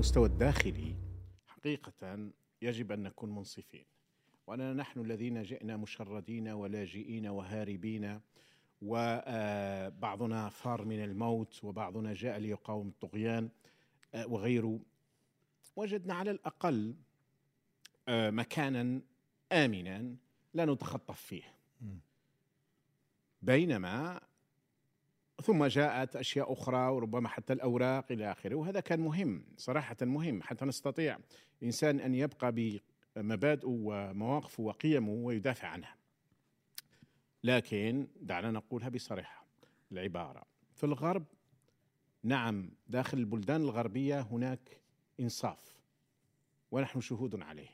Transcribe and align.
المستوى 0.00 0.26
الداخلي 0.26 0.94
حقيقة 1.46 2.30
يجب 2.62 2.92
أن 2.92 3.02
نكون 3.02 3.34
منصفين 3.34 3.84
وأننا 4.46 4.72
نحن 4.72 5.00
الذين 5.00 5.42
جئنا 5.42 5.76
مشردين 5.76 6.48
ولاجئين 6.48 7.26
وهاربين 7.26 8.20
وبعضنا 8.82 10.48
فار 10.48 10.84
من 10.84 11.04
الموت 11.04 11.64
وبعضنا 11.64 12.14
جاء 12.14 12.38
ليقاوم 12.38 12.88
الطغيان 12.88 13.48
آه، 14.14 14.26
وغيره. 14.26 14.80
وجدنا 15.76 16.14
على 16.14 16.30
الأقل 16.30 16.94
آه، 18.08 18.30
مكانا 18.30 19.00
آمنا 19.52 20.16
لا 20.54 20.64
نتخطف 20.64 21.20
فيه. 21.20 21.54
بينما 23.42 24.20
ثم 25.40 25.64
جاءت 25.64 26.16
أشياء 26.16 26.52
أخرى 26.52 26.88
وربما 26.88 27.28
حتى 27.28 27.52
الأوراق 27.52 28.12
إلى 28.12 28.32
آخره 28.32 28.54
وهذا 28.54 28.80
كان 28.80 29.00
مهم 29.00 29.44
صراحة 29.56 29.96
مهم 30.02 30.42
حتى 30.42 30.64
نستطيع 30.64 31.18
الإنسان 31.62 32.00
أن 32.00 32.14
يبقى 32.14 32.80
بمبادئه 33.16 33.68
ومواقفه 33.68 34.62
وقيمه 34.62 35.12
ويدافع 35.12 35.68
عنها. 35.68 35.96
لكن 37.44 38.08
دعنا 38.20 38.50
نقولها 38.50 38.88
بصراحه 38.88 39.46
العبارة 39.92 40.42
في 40.74 40.84
الغرب 40.84 41.24
نعم 42.22 42.70
داخل 42.88 43.18
البلدان 43.18 43.60
الغربية 43.60 44.20
هناك 44.20 44.80
إنصاف 45.20 45.76
ونحن 46.70 47.00
شهود 47.00 47.42
عليه 47.42 47.68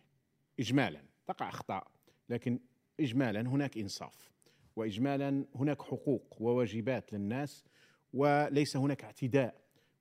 اجمالا 0.60 1.02
تقع 1.27 1.48
أخطاء 1.48 1.91
لكن 2.29 2.59
اجمالا 3.01 3.41
هناك 3.41 3.79
إنصاف. 3.79 4.36
واجمالا 4.77 5.45
هناك 5.55 5.83
حقوق 5.83 6.37
وواجبات 6.41 7.12
للناس 7.12 7.65
وليس 8.12 8.77
هناك 8.77 9.05
اعتداء 9.05 9.55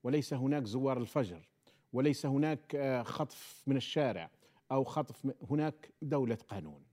وليس 0.04 0.34
هناك 0.34 0.64
زوار 0.64 0.98
الفجر 0.98 1.50
وليس 1.94 2.26
هناك 2.26 2.76
آه، 2.76 3.04
خطف 3.04 3.64
من 3.68 3.78
الشارع 3.78 4.30
أو 4.72 4.84
خطف 4.84 5.32
هناك 5.50 5.90
دولة 6.02 6.38
قانون 6.48 6.84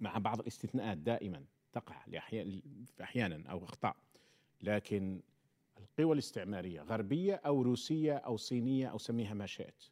مع 0.00 0.18
بعض 0.18 0.40
الاستثناءات 0.40 0.98
دائما 0.98 1.44
تقع 1.72 2.04
أحيانا 3.00 3.50
أو 3.50 3.64
أخطاء. 3.64 3.96
لكن 4.62 5.20
القوى 5.78 6.12
الاستعمارية 6.12 6.82
غربية 6.82 7.34
أو 7.34 7.62
روسية 7.62 8.16
أو 8.16 8.36
صينية 8.36 8.86
أو 8.86 8.98
سميها 8.98 9.34
ما 9.34 9.46
شئت 9.46 9.84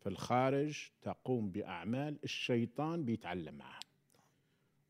في 0.00 0.08
الخارج 0.08 0.88
تقوم 1.02 1.50
بأعمال 1.50 2.18
الشيطان 2.24 3.04
بيتعلم 3.04 3.54
معها. 3.54 3.79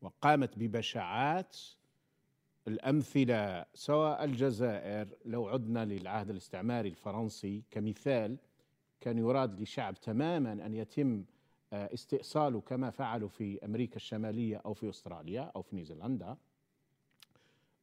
وقامت 0.01 0.57
ببشاعات 0.57 1.57
الأمثلة 2.67 3.65
سواء 3.73 4.23
الجزائر 4.23 5.07
لو 5.25 5.47
عدنا 5.47 5.85
للعهد 5.85 6.29
الاستعماري 6.29 6.89
الفرنسي 6.89 7.63
كمثال 7.71 8.37
كان 9.01 9.17
يراد 9.17 9.61
لشعب 9.61 9.93
تماما 10.01 10.51
أن 10.51 10.73
يتم 10.73 11.23
آه، 11.73 11.93
استئصاله 11.93 12.61
كما 12.61 12.89
فعلوا 12.89 13.29
في 13.29 13.65
أمريكا 13.65 13.95
الشمالية 13.95 14.61
أو 14.65 14.73
في 14.73 14.89
أستراليا 14.89 15.51
أو 15.55 15.61
في 15.61 15.75
نيوزيلندا 15.75 16.37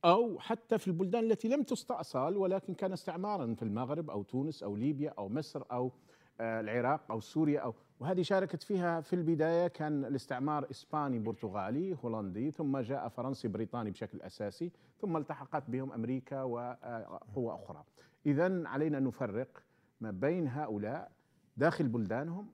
أو 0.05 0.39
حتى 0.39 0.79
في 0.79 0.89
البلدان 0.89 1.25
التي 1.25 1.49
لم 1.49 1.63
تستأصل 1.63 2.37
ولكن 2.37 2.75
كان 2.75 2.93
استعمارا 2.93 3.55
في 3.55 3.63
المغرب 3.63 4.11
أو 4.11 4.23
تونس 4.23 4.63
أو 4.63 4.77
ليبيا 4.77 5.15
أو 5.19 5.29
مصر 5.29 5.63
آه، 5.71 5.91
العراق 6.41 7.11
أو 7.11 7.21
سوريا 7.21 7.61
أو 7.61 7.75
وهذه 8.01 8.23
شاركت 8.23 8.63
فيها 8.63 9.01
في 9.01 9.13
البداية 9.13 9.69
كان 9.69 10.05
الاستعمار 10.05 10.71
إسباني 10.71 11.19
برتغالي 11.19 11.97
هولندي 12.05 12.51
ثم 12.51 12.79
جاء 12.79 13.09
فرنسي 13.09 13.49
بريطاني 13.49 13.91
بشكل 13.91 14.23
أساسي 14.23 14.73
ثم 15.01 15.17
التحقت 15.17 15.71
بهم 15.71 15.93
أمريكا 15.93 16.43
وقوى 16.43 17.55
أخرى. 17.55 17.85
اذا 18.27 18.69
علينا 18.69 18.99
أن 18.99 19.05
نفرق 19.05 19.63
ما 20.01 20.11
بين 20.11 20.49
هؤلاء 20.49 21.13
داخل 21.57 21.89
بلدانهم 21.89 22.51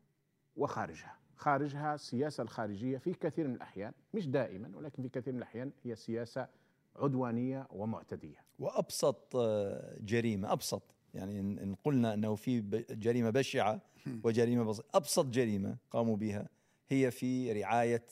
وخارجها. 0.57 1.17
خارجها 1.37 1.95
السياسة 1.95 2.43
الخارجية 2.43 2.99
في 2.99 3.15
كثير 3.15 3.49
من 3.49 3.55
الأحيان 3.55 3.93
مش 4.15 4.29
دائما 4.29 4.77
ولكن 4.77 5.03
في 5.03 5.09
كثير 5.09 5.33
من 5.33 5.39
الأحيان 5.39 5.73
هي 5.83 5.97
سياسة 5.97 6.49
عدوانية 6.97 7.67
ومعتدية. 7.71 8.45
وأبسط 8.59 9.37
آه، 9.37 9.97
جريمة 10.01 10.53
أبسط 10.53 10.94
يعني 11.15 11.41
ان 11.41 11.75
قلنا 11.85 12.15
أنه 12.15 12.35
في 12.35 12.61
جريمة 12.91 13.31
بشعة 13.31 13.81
وجريمة 14.25 14.65
بسيطه 14.65 14.89
أبسط 14.95 15.27
جريمة 15.27 15.77
قاموا 15.91 16.17
بها 16.17 16.49
هي 16.89 17.11
في 17.11 17.53
رعاية 17.53 18.07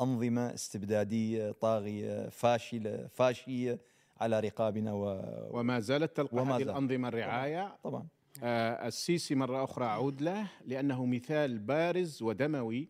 أنظمة 0.00 0.54
استبدادية 0.54 1.52
طاغية 1.52 2.28
فاشلة 2.28 3.06
فاشية 3.06 3.78
على 4.20 4.40
رقابنا 4.40 4.92
و... 4.92 5.20
وما 5.50 5.80
زالت 5.80 6.16
تلقى 6.16 6.36
هذه 6.42 6.62
الأنظمة 6.62 7.08
الرعاية. 7.08 7.76
طبعا. 7.84 8.06
آه 8.42 8.88
السيسي 8.88 9.34
مرة 9.34 9.64
أخرى 9.64 9.84
أعود 9.84 10.20
له 10.22 10.46
لأنه 10.66 11.06
مثال 11.06 11.58
بارز 11.58 12.22
ودموي 12.22 12.88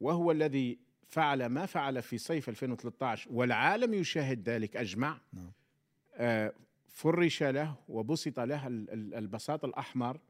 وهو 0.00 0.30
الذي 0.30 0.78
فعل 1.08 1.46
ما 1.46 1.66
فعل 1.66 2.02
في 2.02 2.18
صيف 2.18 2.48
2013 2.48 3.30
والعالم 3.32 3.94
يشاهد 3.94 4.48
ذلك 4.48 4.76
أجمع. 4.76 5.20
نعم. 5.32 5.52
آه 6.16 6.52
فرش 6.94 7.42
له 7.42 7.74
وبسط 7.88 8.40
له 8.40 8.66
البساط 8.66 9.64
الأحمر 9.64 10.20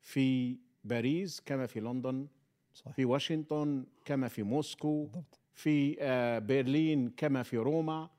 في 0.00 0.56
باريس 0.84 1.40
كما 1.40 1.66
في 1.66 1.80
لندن 1.80 2.26
صحيح. 2.74 2.94
في 2.94 3.04
واشنطن 3.04 3.86
كما 4.04 4.28
في 4.28 4.42
موسكو 4.42 5.04
بالضبط. 5.04 5.40
في 5.54 5.96
آه، 6.00 6.38
برلين 6.38 7.10
كما 7.10 7.42
في 7.42 7.56
روما 7.56 8.10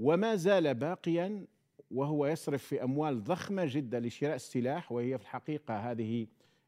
وما 0.00 0.36
زال 0.36 0.74
باقيا 0.74 1.46
وهو 1.90 2.26
يصرف 2.26 2.64
في 2.64 2.82
أموال 2.84 3.24
ضخمة 3.24 3.64
جدا 3.68 4.00
لشراء 4.00 4.34
السلاح 4.34 4.92
وهي 4.92 5.18
في 5.18 5.24
الحقيقة 5.24 5.76
هذه 5.90 6.26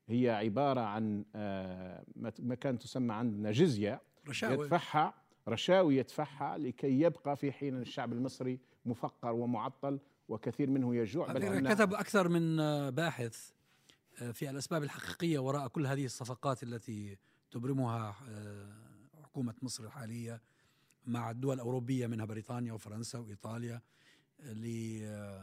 هي 0.09 0.31
عبارة 0.31 0.81
عن 0.81 1.25
آه، 1.35 2.05
ما 2.39 2.55
كان 2.55 2.79
تسمى 2.79 3.15
عندنا 3.15 3.51
جزيه 3.51 4.01
رشاوي. 4.29 4.55
يدفعها 4.65 5.15
رشاوي 5.49 5.97
يدفعها 5.97 6.59
لكي 6.59 7.01
يبقى 7.01 7.37
في 7.37 7.53
حين 7.53 7.81
الشعب 7.81 8.13
المصري 8.13 8.59
مفقر 8.87 9.33
ومعطل 9.33 9.99
وكثير 10.33 10.71
منه 10.71 10.97
يجوع 10.97 11.33
بل 11.33 11.75
كتب 11.75 11.95
أكثر 11.95 12.29
من 12.29 12.57
باحث 12.91 13.51
آه، 14.21 14.31
في 14.31 14.51
الأسباب 14.51 14.83
الحقيقية 14.83 15.39
وراء 15.39 15.69
كل 15.69 15.87
هذه 15.87 16.05
الصفقات 16.05 16.63
التي 16.63 17.19
تبرمها 17.51 18.17
آه، 18.29 18.73
حكومة 19.23 19.55
مصر 19.63 19.85
الحالية 19.85 20.43
مع 21.07 21.31
الدول 21.31 21.55
الأوروبية 21.55 22.07
منها 22.07 22.25
بريطانيا 22.25 22.73
وفرنسا 22.73 23.19
وإيطاليا. 23.19 23.81
ل 24.45 24.67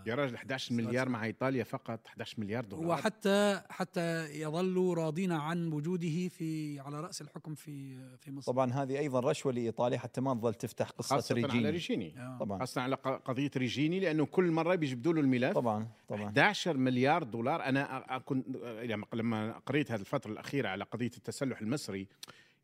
يا 0.05 0.15
راجل 0.15 0.35
11 0.35 0.75
مليار 0.75 1.09
مع 1.09 1.25
إيطاليا 1.25 1.63
فقط 1.63 2.07
11 2.07 2.39
مليار 2.41 2.65
دولار. 2.65 2.87
وحتى 2.87 3.61
حتى 3.69 4.25
يظلوا 4.41 4.95
راضين 4.95 5.31
عن 5.31 5.71
وجوده 5.73 6.27
في 6.27 6.79
على 6.79 7.01
رأس 7.01 7.21
الحكم 7.21 7.55
في 7.55 7.97
في 8.17 8.31
مصر. 8.31 8.51
طبعا 8.51 8.73
هذه 8.73 8.99
أيضا 8.99 9.19
رشوة 9.19 9.53
لإيطاليا 9.53 9.97
حتى 9.97 10.21
ما 10.21 10.33
تظل 10.33 10.53
تفتح 10.53 10.89
قصة 10.89 11.15
خاصة 11.15 11.35
ريجيني 11.35 11.57
على 11.57 11.69
ريجيني. 11.69 12.13
آه. 12.17 12.37
طبعا. 12.39 12.59
خاصة 12.59 12.81
على 12.81 12.95
قضية 12.95 13.51
ريجيني 13.57 13.99
لأنه 13.99 14.25
كل 14.25 14.51
مرة 14.51 14.75
بيجبدوا 14.75 15.13
له 15.13 15.21
الملف. 15.21 15.53
طبعا 15.53 15.87
طبعا. 16.07 16.25
11 16.25 16.77
مليار 16.77 17.23
دولار. 17.23 17.63
أنا 17.63 18.17
كنت 18.25 18.45
يعني 18.63 19.03
لما 19.13 19.57
قريت 19.65 19.91
هذه 19.91 19.99
الفترة 19.99 20.31
الأخيرة 20.31 20.69
على 20.69 20.83
قضية 20.83 21.11
التسلح 21.17 21.61
المصري 21.61 22.07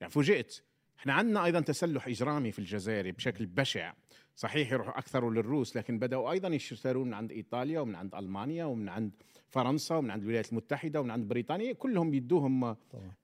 يعني 0.02 0.14
فوجئت. 0.14 0.62
إحنا 1.00 1.14
عندنا 1.14 1.46
أيضا 1.46 1.60
تسلح 1.60 2.08
إجرامي 2.08 2.52
في 2.52 2.60
الجزائر 2.60 3.12
بشكل 3.12 3.46
بشع. 3.46 3.94
صحيح 4.36 4.72
يروحوا 4.72 4.98
أكثر 4.98 5.30
للروس 5.30 5.78
لكن 5.78 6.00
بدأوا 6.00 6.32
أيضا 6.32 6.48
يشترون 6.48 7.08
من 7.08 7.14
عند 7.14 7.32
إيطاليا 7.32 7.80
ومن 7.80 7.96
عند 7.96 8.16
ألمانيا 8.16 8.66
ومن 8.66 8.90
عند 8.90 9.12
فرنسا 9.48 9.96
ومن 9.96 10.12
عند 10.12 10.22
الولايات 10.22 10.50
المتحدة 10.52 11.02
ومن 11.02 11.12
عند 11.12 11.28
بريطانيا 11.28 11.74
كلهم 11.74 12.14
يدوهم 12.14 12.64
آه، 12.64 12.78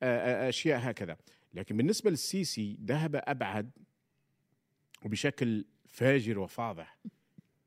آه، 0.03 0.49
أشياء 0.49 0.79
هكذا. 0.89 1.17
لكن 1.53 1.77
بالنسبة 1.77 2.09
للسيسي 2.09 2.77
ذهب 2.85 3.15
أبعد 3.15 3.71
وبشكل 5.05 5.65
فاجر 5.89 6.39
وفاضح. 6.39 6.97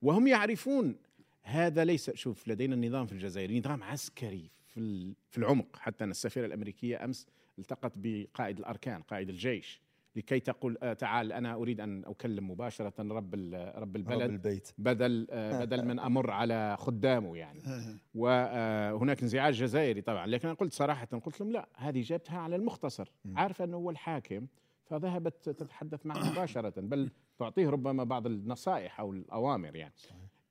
وهم 0.02 0.26
يعرفون 0.26 0.96
هذا 1.42 1.84
ليس 1.84 2.10
شوف 2.10 2.48
لدينا 2.48 2.74
النظام 2.74 3.06
في 3.06 3.12
الجزائر 3.12 3.58
نظام 3.58 3.82
عسكري 3.82 4.50
في 4.68 5.14
في 5.30 5.38
العمق. 5.38 5.76
حتى 5.76 6.04
أن 6.04 6.10
السفيرة 6.10 6.46
الأمريكية 6.46 7.04
أمس 7.04 7.26
التقت 7.58 7.92
بقائد 7.96 8.58
الأركان 8.58 9.02
قائد 9.02 9.28
الجيش. 9.28 9.83
لكي 10.16 10.40
تقول 10.40 10.78
آه 10.82 10.92
تعال 10.92 11.32
أنا 11.32 11.54
أريد 11.54 11.80
أن 11.80 12.04
أكلم 12.04 12.50
مباشرة 12.50 12.92
رب 12.98 13.34
رب 13.76 13.96
البلد 13.96 14.22
رب 14.22 14.30
البيت. 14.30 14.70
بدل 14.78 15.26
آه 15.30 15.64
بدل 15.64 15.84
من 15.84 15.98
أمر 15.98 16.30
على 16.30 16.76
خدامه 16.78 17.36
يعني. 17.36 17.62
وهناك 18.14 19.22
انزعاج 19.22 19.54
جزائري 19.54 20.00
طبعا 20.00 20.26
لكن 20.26 20.48
أنا 20.48 20.56
قلت 20.56 20.72
صراحة 20.72 21.06
قلت 21.06 21.40
لهم 21.40 21.52
لا 21.52 21.68
هذه 21.76 22.00
جبتها 22.00 22.38
على 22.38 22.56
المختصر. 22.56 23.12
عارفه 23.36 23.64
أنه 23.64 23.76
هو 23.76 23.90
الحاكم 23.90 24.46
فذهبت 24.84 25.48
تتحدث 25.48 26.06
معه 26.06 26.32
مباشرة 26.32 26.80
بل 26.80 27.10
تعطيه 27.38 27.68
ربما 27.68 28.04
بعض 28.04 28.26
النصائح 28.26 29.00
أو 29.00 29.12
الأوامر 29.12 29.76
يعني. 29.76 29.94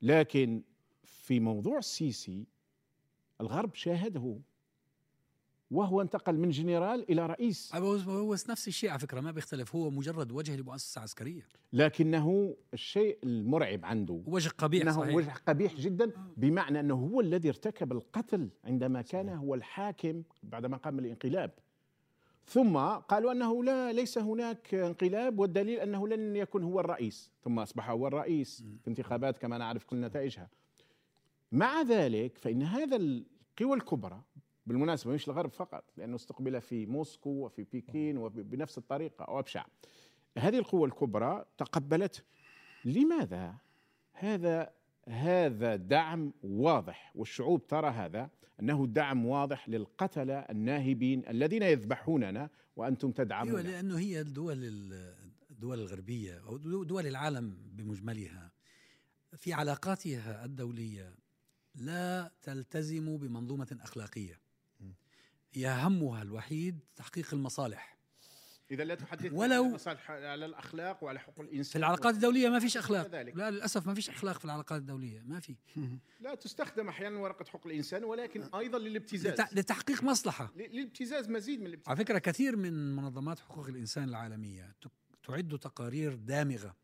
لكن 0.01 0.63
في 1.04 1.39
موضوع 1.39 1.77
السيسي 1.77 2.48
الغرب 3.42 3.75
شاهده. 3.75 4.39
وهو 5.71 6.01
انتقل 6.01 6.38
من 6.38 6.50
جنرال 6.50 7.12
إلى 7.12 7.25
رئيس. 7.25 7.75
هو 7.75 7.94
هو 7.95 8.33
نفس 8.33 8.68
الشيء 8.68 8.89
على 8.89 9.00
فكرة 9.00 9.21
ما 9.21 9.31
بيختلف. 9.31 9.75
هو 9.75 9.89
مجرد 9.89 10.31
وجه 10.31 10.56
لمؤسسة 10.56 11.01
عسكرية. 11.01 11.42
لكنه 11.74 12.56
الشيء 12.74 13.18
المرعب 13.24 13.86
عنده. 13.86 14.21
وجه 14.25 14.50
قبيح 14.50 14.81
إنه 14.81 14.92
صحيح. 14.92 15.15
وجه 15.15 15.33
قبيح 15.48 15.75
جدا 15.75 16.12
بمعنى 16.38 16.80
إنه 16.80 16.95
هو 16.95 17.21
الذي 17.21 17.50
ارتكب 17.50 17.92
القتل 17.92 18.50
عندما 18.63 19.01
كان 19.01 19.27
صحيح. 19.27 19.39
هو 19.39 19.56
الحاكم 19.56 20.24
بعدما 20.44 20.77
قام 20.77 21.00
الانقلاب. 21.00 21.51
ثم 22.48 22.77
قالوا 22.77 23.31
أنه 23.31 23.63
لا 23.63 23.92
ليس 23.92 24.18
هناك 24.18 24.74
انقلاب 24.74 25.39
والدليل 25.39 25.80
أنه 25.80 26.07
لن 26.07 26.36
يكون 26.36 26.63
هو 26.63 26.80
الرئيس. 26.80 27.31
ثم 27.44 27.59
أصبح 27.59 27.89
هو 27.89 28.07
الرئيس 28.07 28.63
في 28.83 28.88
انتخابات 28.88 29.38
كما 29.38 29.57
نعرف 29.57 29.83
كل 29.83 30.01
نتائجها. 30.01 30.50
مع 31.51 31.81
ذلك 31.81 32.38
فإن 32.38 32.63
هذا 32.63 32.95
القوى 32.95 33.77
الكبرى 33.77 34.21
بالمناسبة 34.65 35.13
مش 35.13 35.27
الغرب 35.27 35.51
فقط 35.51 35.83
لأنه 35.98 36.15
استقبل 36.15 36.62
في 36.62 36.86
موسكو 36.86 37.30
وفي 37.30 37.63
بكين 37.74 38.18
وبنفس 38.18 38.77
الطريقة 38.77 39.25
أو 39.25 39.39
ابشع 39.39 39.65
هذه 40.38 40.57
القوى 40.60 40.88
الكبرى 40.88 41.45
تقبلت. 41.57 42.24
لماذا 42.86 43.56
هذا 44.13 44.69
هذا 45.10 45.75
دعم 45.75 46.33
واضح؟ 46.44 47.12
والشعوب 47.15 47.68
ترى 47.68 47.89
هذا 47.89 48.30
أنه 48.60 48.88
دعم 48.88 49.25
واضح 49.25 49.69
للقتلة 49.69 50.33
الناهبين 50.39 51.27
الذين 51.27 51.63
يذبحوننا 51.63 52.50
وأنتم 52.75 53.07
أيوه 53.07 53.16
تدعمون 53.18 53.62
لأنه 53.62 54.00
هي 54.00 54.21
الدول 54.21 54.63
ال- 54.63 55.16
الدول 55.51 55.80
الغربية 55.80 56.42
أو 56.48 56.57
دو- 56.57 56.83
دول 56.83 57.07
العالم 57.07 57.57
بمجملها. 57.71 58.51
في 59.38 59.54
علاقاتها 59.54 60.45
الدولية 60.45 61.16
لا 61.75 62.31
تلتزم 62.42 63.18
بمنظومة 63.18 63.77
أخلاقية. 63.81 64.39
هي 65.54 65.68
همها 65.84 66.22
الوحيد 66.22 66.80
تحقيق 66.96 67.34
المصالح. 67.34 67.94
إذا 68.72 68.84
لا 68.84 68.96
تحدث 68.96 69.32
ولو- 69.34 69.64
عن 69.64 69.72
مصالح 69.74 70.12
على 70.12 70.46
الأخلاق 70.46 71.04
وعلى 71.04 71.20
حقوق 71.20 71.40
الإنسان. 71.40 71.72
في 71.72 71.78
العلاقات 71.78 72.16
الدولية 72.16 72.50
ما 72.50 72.60
فيش 72.60 72.78
أخلاق. 72.78 73.08
ذلك. 73.08 73.36
لا 73.36 73.52
للأسف 73.52 73.88
ما 73.88 73.94
فيش 73.94 74.10
أخلاق 74.10 74.38
في 74.40 74.46
العلاقات 74.46 74.82
الدولية. 74.82 75.22
ما 75.26 75.40
في. 75.40 75.56
لا 76.20 76.36
تستخدم 76.36 76.88
أحيانا 76.90 77.20
ورقة 77.20 77.46
حقوق 77.46 77.68
الإنسان 77.68 78.04
ولكن 78.04 78.44
أيضا 78.44 78.80
للابتزاز. 78.80 79.42
لت- 79.42 79.54
لتحقيق 79.54 80.04
مصلحة. 80.04 80.52
للابتزاز 80.56 81.30
مزيد 81.30 81.60
من 81.60 81.68
الابتزاز. 81.68 81.90
على 81.90 81.98
فكرة 82.06 82.18
كثير 82.18 82.56
من 82.56 82.96
منظمات 82.96 83.40
حقوق 83.40 83.68
الإنسان 83.68 84.10
العالمية 84.10 84.76
ت- 84.82 84.88
تعد 85.28 85.58
تقارير 85.62 86.16
دامغة 86.16 86.76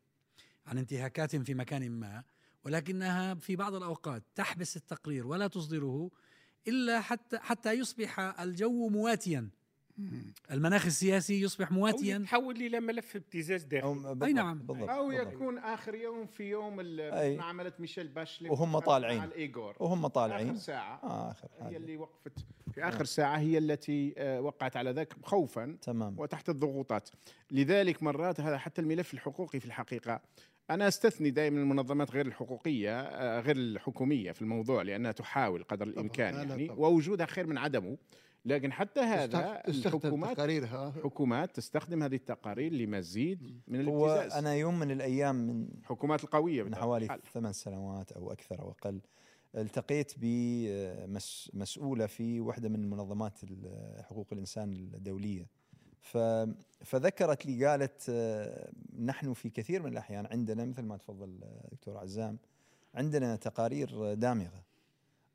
عن 0.66 0.78
انتهاكات 0.78 1.36
في 1.36 1.54
مكان 1.54 1.90
ما 1.90 2.24
ولكنها 2.64 3.34
في 3.34 3.56
بعض 3.56 3.74
الأوقات 3.74 4.22
تحبس 4.34 4.76
التقرير 4.76 5.26
ولا 5.26 5.46
تصدره 5.46 6.10
إلا 6.68 7.00
حتى 7.00 7.38
حتى 7.38 7.72
يصبح 7.72 8.20
الجو 8.40 8.88
مواتيا. 8.88 9.48
المناخ 10.50 10.86
السياسي 10.86 11.40
يصبح 11.40 11.68
أو 11.68 11.74
مواتيا. 11.74 12.16
يتحول 12.16 12.56
إلى 12.56 12.80
ملف 12.80 13.16
ابتزاز 13.16 13.62
أو 13.62 13.68
داخلي 13.68 13.92
بالضبط- 13.92 14.22
أي 14.24 14.32
نعم. 14.32 14.58
بالضبط 14.58 14.90
أو 14.90 15.08
بالضبط. 15.08 15.32
يكون 15.32 15.58
آخر 15.58 15.94
يوم 15.94 16.26
في 16.26 16.42
يوم. 16.42 16.76
ما 16.76 17.44
عملت 17.44 17.80
ميشيل 17.80 18.08
باشلي 18.08 18.48
وهم 18.50 18.72
مع 18.72 18.78
طالعين. 18.80 19.24
الايجور 19.24 19.76
وهم 19.80 19.98
آخر 19.98 20.08
طالعين 20.14 20.56
ساعة. 20.56 21.00
آه 21.02 21.30
اخر 21.30 21.48
هي 21.60 21.76
اللي 21.76 21.96
وقفت 21.96 22.38
في 22.74 22.84
آخر 22.88 23.04
ساعة 23.04 23.38
هي 23.38 23.58
التي 23.58 24.14
آه، 24.18 24.40
وقعت 24.40 24.76
على 24.76 24.90
ذاك 24.90 25.14
خوفا 25.22 25.76
تمام. 25.82 26.18
وتحت 26.18 26.48
الضغوطات. 26.48 27.08
لذلك 27.50 28.02
مرات 28.02 28.40
هذا 28.40 28.58
حتى 28.58 28.80
الملف 28.80 29.14
الحقوقي 29.14 29.60
في 29.60 29.66
الحقيقة 29.66 30.20
أنا 30.70 30.88
أستثني 30.88 31.30
دائما 31.30 31.60
المنظمات 31.60 32.10
غير 32.10 32.26
الحقوقية 32.26 33.00
آه، 33.00 33.40
غير 33.40 33.56
الحكومية 33.56 34.32
في 34.32 34.42
الموضوع 34.42 34.82
لأنها 34.82 35.12
تحاول 35.12 35.62
قدر 35.64 35.86
الإمكان 35.86 36.34
لا، 36.34 36.42
لا 36.42 36.48
يعني 36.48 36.66
طبعاً. 36.66 36.78
ووجودها 36.80 37.26
خير 37.26 37.46
من 37.46 37.58
عدمه. 37.58 37.96
لكن 38.44 38.72
حتى 38.72 39.00
هذا 39.00 39.62
تستخ- 39.66 39.66
تستخدم 39.66 39.96
الحكومات 39.98 40.36
تقاريرها. 40.36 40.92
حكومات 41.04 41.56
تستخدم 41.56 42.02
هذه 42.02 42.14
التقارير 42.14 42.72
لمزيد 42.72 43.60
من 43.68 43.88
هو 43.88 44.06
الابتزاز. 44.14 44.38
أنا 44.38 44.54
يوم 44.54 44.78
من 44.78 44.90
الأيام 44.90 45.34
من 45.34 45.68
الحكومات 45.78 46.24
القوية 46.24 46.62
من 46.62 46.74
حوالي. 46.74 47.18
ثمان 47.32 47.52
سنوات 47.52 48.12
أو 48.12 48.32
أكثر 48.32 48.60
أو 48.60 48.70
أقل 48.70 49.00
التقيت 49.56 50.12
بمسؤوله 50.18 52.06
في 52.06 52.40
واحدة 52.40 52.68
من 52.68 52.90
منظمات 52.90 53.38
حقوق 54.02 54.26
الإنسان 54.32 54.72
الدولية. 54.72 55.46
فذكرت 56.84 57.46
لي 57.46 57.66
قالت 57.66 58.06
آه، 58.08 58.70
نحن 58.98 59.32
في 59.32 59.50
كثير 59.50 59.82
من 59.82 59.92
الأحيان 59.92 60.26
عندنا 60.26 60.64
مثل 60.64 60.82
ما 60.82 60.96
تفضل 60.96 61.40
آه، 61.42 61.68
دكتور 61.72 61.98
عزام 61.98 62.38
عندنا 62.94 63.36
تقارير 63.36 64.14
دامغة. 64.14 64.62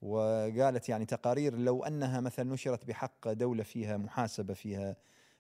وقالت 0.02 0.90
يعني 0.90 1.06
تقارير 1.06 1.58
لو 1.58 1.84
أنها 1.84 2.22
مثلا 2.22 2.54
نشرت 2.54 2.86
بحق 2.86 3.32
دولة 3.32 3.64
فيها 3.64 3.98
محاسبة 3.98 4.54
فيها 4.54 4.96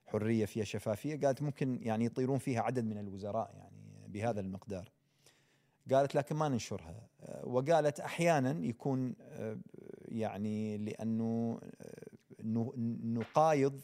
حرية 0.06 0.46
فيها 0.46 0.64
شفافية 0.64 1.20
قالت 1.20 1.42
ممكن 1.42 1.80
يعني 1.82 2.06
يطيرون 2.06 2.38
فيها 2.38 2.62
عدد 2.62 2.84
من 2.86 2.98
الوزراء 2.98 3.52
يعني 3.58 4.08
بهذا 4.08 4.40
المقدار. 4.40 4.92
قالت 5.92 6.16
لكن 6.16 6.36
ما 6.36 6.50
ننشرها. 6.50 7.08
آه، 7.22 7.48
وقالت 7.48 8.00
أحيانا 8.00 8.66
يكون 8.66 9.16
يعني 10.08 10.78
لأنه 10.78 11.60
نقايض 13.04 13.82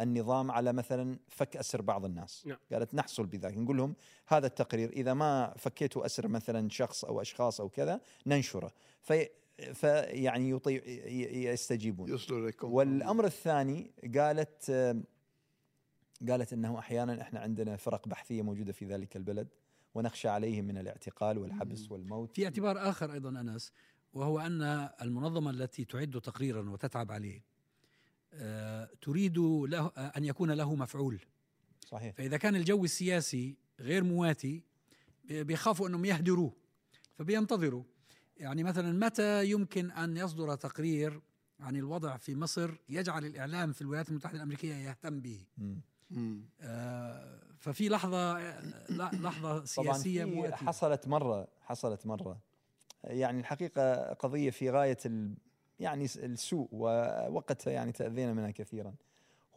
النظام 0.00 0.50
على 0.50 0.72
مثلا 0.72 1.18
فك 1.28 1.56
أسر 1.56 1.82
بعض 1.82 2.04
الناس. 2.04 2.46
نعم. 2.46 2.56
قالت 2.72 2.94
نحصل 2.94 3.26
بذلك 3.26 3.56
نقول 3.58 3.76
لهم 3.76 3.94
هذا 4.28 4.46
التقرير 4.46 4.90
إذا 4.90 5.14
ما 5.14 5.54
فكيتوا 5.58 6.06
أسر 6.06 6.28
مثلا 6.28 6.68
شخص 6.70 7.04
أو 7.04 7.20
أشخاص 7.20 7.60
أو 7.60 7.68
كذا 7.68 8.00
ننشره. 8.26 8.72
في 9.02 9.28
فيعني 9.74 10.50
يطيع 10.50 10.82
ي- 10.86 11.44
يستجيبون. 11.44 12.08
يصلوا 12.14 12.38
إليكم. 12.38 12.72
والأمر 12.72 13.24
الثاني 13.24 13.90
قالت 14.18 14.70
قالت 16.28 16.52
إنه 16.52 16.78
أحيانا 16.78 17.20
إحنا 17.20 17.40
عندنا 17.40 17.76
فرق 17.76 18.08
بحثية 18.08 18.42
موجودة 18.42 18.72
في 18.72 18.84
ذلك 18.84 19.16
البلد 19.16 19.48
ونخشى 19.94 20.28
عليهم 20.28 20.64
من 20.64 20.78
الاعتقال 20.78 21.38
والحبس 21.38 21.90
والموت. 21.90 22.34
في 22.34 22.44
اعتبار 22.44 22.88
آخر 22.90 23.12
أيضا 23.12 23.28
أنس 23.28 23.72
وهو 24.12 24.38
أن 24.40 24.62
المنظمة 25.02 25.50
التي 25.50 25.84
تعد 25.84 26.20
تقريرا 26.20 26.70
وتتعب 26.70 27.12
عليه 27.12 27.44
تريد 29.02 29.38
له 29.38 29.86
آه، 29.96 30.12
أن 30.16 30.24
يكون 30.24 30.50
له 30.50 30.74
مفعول. 30.74 31.20
صحيح. 31.86 32.14
فإذا 32.14 32.36
كان 32.36 32.56
الجو 32.56 32.84
السياسي 32.84 33.56
غير 33.80 34.04
مواتي 34.04 34.62
بي- 35.24 35.44
بيخافوا 35.44 35.88
أنهم 35.88 36.04
يهدروه 36.04 36.52
فبينتظروا. 37.14 37.82
يعني 38.36 38.62
مثلا 38.62 39.06
متى 39.06 39.50
يمكن 39.50 39.90
أن 39.90 40.16
يصدر 40.16 40.54
تقرير 40.54 41.20
عن 41.60 41.76
الوضع 41.76 42.16
في 42.16 42.34
مصر 42.34 42.70
يجعل 42.88 43.24
الإعلام 43.24 43.72
في 43.72 43.82
الولايات 43.82 44.08
المتحدة 44.08 44.36
الأمريكية 44.36 44.74
يهتم 44.74 45.20
به. 45.20 45.44
آه، 46.60 47.42
ففي 47.58 47.88
لحظة 47.88 48.38
آه، 48.38 48.60
لحظة 49.12 49.48
طبعا 49.52 49.64
سياسية 49.64 50.24
مواتية. 50.24 50.54
حصلت 50.54 51.08
مرة 51.08 51.48
حصلت 51.60 52.06
مرة. 52.06 52.40
يعني 53.04 53.40
الحقيقة 53.40 54.12
قضية 54.12 54.50
في 54.50 54.70
غاية 54.70 54.98
ال 55.06 55.36
يعني 55.80 56.04
السوء 56.04 56.68
ووقتها 56.72 57.70
يعني 57.70 57.92
تأذينا 57.92 58.32
منها 58.32 58.50
كثيرا. 58.50 58.94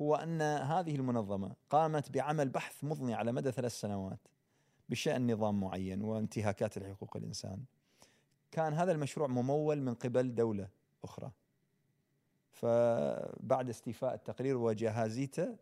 هو 0.01 0.15
أن 0.15 0.41
هذه 0.41 0.95
المنظمة 0.95 1.55
قامت 1.69 2.11
بعمل 2.11 2.49
بحث 2.49 2.83
مضني 2.83 3.13
على 3.13 3.31
مدى 3.31 3.51
ثلاث 3.51 3.71
سنوات 3.71 4.19
بشأن 4.89 5.31
نظام 5.31 5.59
معين 5.59 6.01
وانتهاكات 6.01 6.77
لحقوق 6.77 7.17
الإنسان. 7.17 7.63
كان 8.51 8.73
هذا 8.73 8.91
المشروع 8.91 9.27
ممول 9.27 9.81
من 9.81 9.93
قبل 9.93 10.35
دولة 10.35 10.67
أخرى. 11.03 11.31
فبعد 12.51 13.69
استيفاء 13.69 14.13
التقرير 14.13 14.57
وجهازيته 14.57 15.55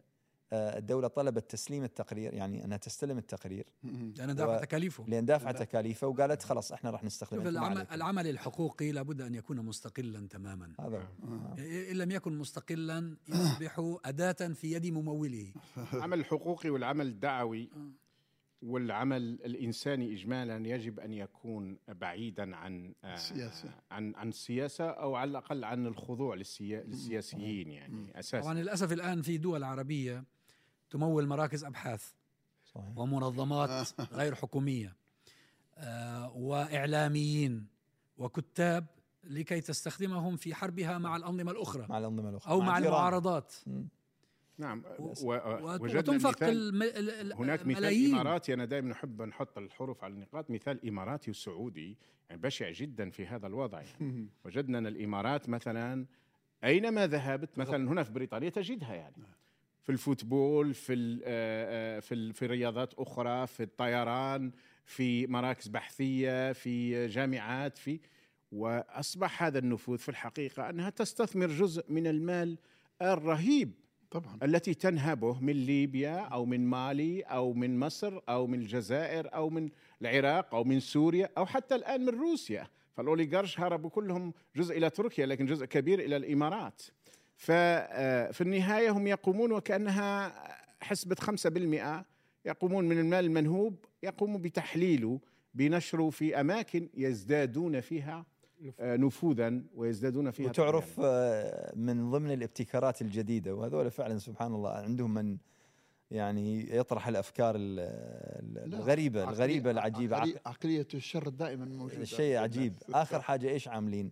آه، 0.54 0.77
الدولة 0.77 1.08
طلبت 1.08 1.51
تسليم 1.51 1.84
التقرير 1.84 2.34
يعني 2.34 2.66
أنها 2.66 2.77
تستلم 2.77 3.18
التقرير. 3.18 3.66
لأن 3.84 4.36
دافع 4.36 4.58
و- 4.58 4.62
تكاليفه 4.62 5.06
لأن 5.08 5.25
دافع 5.25 5.51
تكاليفه 5.51 6.08
وقالت 6.08 6.44
خلاص 6.44 6.72
إحنا 6.72 6.89
راح 6.89 7.04
نستخدم 7.04 7.48
العمل. 7.48 7.88
العمل 7.92 8.27
الحقوقي 8.27 8.92
لابد 8.92 9.22
أن 9.22 9.36
يكون 9.36 9.66
مستقلا 9.66 10.27
تماما 10.27 10.74
هذا. 10.80 10.98
آه. 11.24 11.56
إن 11.92 11.96
لم 11.98 12.12
يكن 12.12 12.38
مستقلا 12.38 13.18
يصبح 13.27 13.98
أداة 14.06 14.32
في 14.54 14.72
يد 14.72 14.86
مموله 14.88 15.54
العمل 15.94 16.20
الحقوقي 16.20 16.70
والعمل 16.70 17.08
الدعوي 17.08 17.70
والعمل 18.62 19.22
الإنساني 19.22 20.13
اجمالا 20.13 20.68
يجب 20.70 21.00
أن 21.00 21.13
يكون 21.13 21.77
بعيدا 21.88 22.56
عن 22.56 22.94
آه، 23.04 23.13
السياسة. 23.13 23.70
عن 23.92 24.16
عن 24.16 24.30
السياسة 24.30 24.86
أو 24.89 25.16
على 25.16 25.30
الأقل 25.32 25.63
عن 25.63 25.88
الخضوع 25.88 26.36
للسيا- 26.36 26.62
للسياسيين 26.88 27.70
يعني 27.72 28.20
أساسا 28.20 28.42
طبعا 28.42 28.54
للأسف 28.54 28.92
الآن 28.92 29.22
في 29.22 29.38
دول 29.38 29.63
عربية 29.63 30.24
تمول 30.89 31.27
مراكز 31.27 31.63
أبحاث 31.63 32.12
صحيح. 32.65 32.98
ومنظمات 32.98 33.88
غير 34.20 34.36
حكومية 34.36 34.96
آه، 35.77 36.32
وإعلاميين 36.36 37.67
وكتاب 38.17 38.86
لكي 39.24 39.62
تستخدمهم 39.62 40.36
في 40.36 40.56
حربها 40.56 40.98
مع 40.98 41.15
الأنظمة 41.15 41.51
الأخرى 41.51 41.86
مع 41.89 41.98
الأنظمة 41.98 42.29
الأخرى. 42.29 42.51
أو 42.51 42.60
مع 42.60 42.77
الإيران. 42.77 42.98
المعارضات. 42.98 43.53
نعم 44.58 44.84
وجدنا 45.00 46.00
وتنفق 46.00 46.44
هناك 46.44 47.65
مثال 47.65 47.67
ملايين 47.67 48.15
إماراتي. 48.15 48.53
أنا 48.53 48.65
دائما 48.65 48.89
نحب 48.89 49.22
نحط 49.22 49.58
الحروف 49.58 50.03
على 50.03 50.13
النقاط. 50.13 50.51
مثال 50.51 50.88
إماراتي 50.88 51.32
وسعودي 51.32 51.98
يعني 52.29 52.41
بشع 52.41 52.72
جدا 52.72 53.10
في 53.10 53.27
هذا 53.27 53.48
الوضع. 53.48 53.82
يعني. 54.01 54.29
وجدنا 54.46 54.77
أن 54.77 54.88
الإمارات 54.88 55.50
مثلا 55.50 56.06
أينما 56.63 57.08
ذهبت 57.08 57.58
مثلا 57.58 57.91
هنا 57.91 58.03
في 58.03 58.12
بريطانيا 58.12 58.50
تجدها 58.50 58.96
يعني. 58.96 59.15
في 59.88 59.94
الفوتبول 59.94 60.74
في 60.74 61.22
آه، 61.24 61.98
آه، 61.98 62.00
في 62.00 62.34
في 62.34 62.46
رياضات 62.46 62.94
أخرى 62.94 63.48
في 63.48 63.63
الطيران 63.63 64.51
في 64.86 65.27
مراكز 65.27 65.67
بحثية 65.67 66.53
في 66.53 67.08
جامعات 67.08 67.77
في 67.77 68.00
وأصبح 68.51 69.44
هذا 69.44 69.60
النفوذ 69.60 69.98
في 69.98 70.10
الحقيقة 70.10 70.70
أنها 70.70 70.89
تستثمر 70.89 71.48
جزء 71.48 71.86
من 71.89 72.08
المال 72.08 72.58
الرهيب 73.01 73.72
طبعا. 74.12 74.39
التي 74.44 74.74
تنهبه 74.74 75.39
من 75.39 75.53
ليبيا 75.53 76.17
أو 76.17 76.46
من 76.46 76.65
مالي 76.65 77.22
أو 77.22 77.53
من 77.53 77.79
مصر 77.79 78.20
أو 78.29 78.48
من 78.48 78.60
الجزائر 78.60 79.34
أو 79.34 79.50
من 79.50 79.70
العراق 80.01 80.56
أو 80.56 80.63
من 80.63 80.79
سوريا 80.79 81.29
أو 81.38 81.46
حتى 81.46 81.75
الآن 81.75 82.01
من 82.01 82.20
روسيا. 82.20 82.67
فالأوليغارش 82.94 83.60
هربوا 83.60 83.89
كلهم 83.89 84.34
جزء 84.56 84.77
إلى 84.77 84.89
تركيا 84.89 85.25
لكن 85.25 85.46
جزء 85.46 85.65
كبير 85.65 86.00
إلى 86.00 86.17
الإمارات. 86.17 86.82
ففي 87.38 88.41
النهاية 88.41 88.89
هم 88.91 89.08
يقومون 89.08 89.51
وكأنها 89.51 90.34
حسبة 90.82 91.15
5% 91.15 92.06
يقومون 92.46 92.86
من 92.86 93.00
المال 93.00 93.25
المنهوب 93.25 93.75
يقوموا 94.03 94.39
بتحليله 94.39 95.20
بنشره 95.53 96.10
في 96.10 96.39
أماكن 96.39 96.89
يزدادون 96.94 97.82
فيها 97.82 98.25
آه، 98.79 98.96
نفوذا 98.96 99.62
ويزدادون 99.75 100.32
فيها 100.32 100.50
وتعرف. 100.50 101.00
آه، 101.03 101.74
من 101.75 102.12
ضمن 102.12 102.32
الابتكارات 102.32 103.01
الجديدة 103.01 103.56
وهذول 103.56 103.91
فعلا 103.91 104.17
سبحان 104.17 104.53
الله 104.53 104.70
عندهم 104.72 105.13
من 105.13 105.38
يعني 106.12 106.75
يطرح 106.75 107.08
الأفكار 107.08 107.56
ال- 107.56 107.79
ال- 107.79 108.70
لا، 108.72 108.77
الغريبة 108.77 109.25
عقلية- 109.25 109.29
الغريبة 109.29 109.72
العجيبة. 109.72 110.17
عقلية 110.46 110.88
الشر 110.94 111.29
دائما 111.29 111.65
موجودة. 111.65 112.03
شيء 112.06 112.38
عجيب. 112.38 112.74
آخر 112.94 113.22
حاجة 113.22 113.50
إيش 113.50 113.67
عاملين؟ 113.67 114.06
آه، 114.06 114.12